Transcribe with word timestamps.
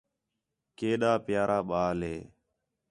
کیݙا 0.77 1.11
پیارا 1.25 1.57
ٻال 1.69 1.99
ہے 2.09 2.17